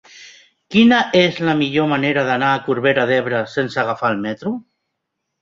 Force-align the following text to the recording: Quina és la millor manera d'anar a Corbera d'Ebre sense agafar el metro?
Quina 0.75 1.01
és 1.19 1.37
la 1.49 1.53
millor 1.59 1.89
manera 1.91 2.23
d'anar 2.31 2.49
a 2.55 2.63
Corbera 2.69 3.05
d'Ebre 3.13 3.43
sense 3.59 3.79
agafar 3.85 4.13
el 4.17 4.19
metro? 4.27 4.57